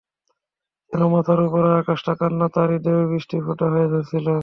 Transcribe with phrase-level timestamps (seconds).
[0.91, 4.27] যেন মাথার ওপরের আকাশটার কান্না তাঁর হৃদয়েও বৃষ্টির ফোঁটা হয়ে ঝরছিল।